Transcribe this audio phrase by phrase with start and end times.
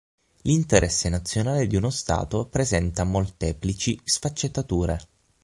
[0.45, 4.97] L'interesse nazionale di uno Stato presenta molteplici sfaccettature.